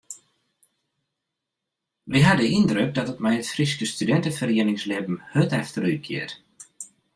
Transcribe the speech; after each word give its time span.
Wy 2.09 2.19
ha 2.25 2.33
de 2.39 2.47
yndruk 2.57 2.91
dat 2.95 3.11
it 3.13 3.21
mei 3.23 3.35
it 3.41 3.51
Fryske 3.53 3.85
studinteferieningslibben 3.93 5.17
hurd 5.31 5.51
efterútgiet. 5.61 6.31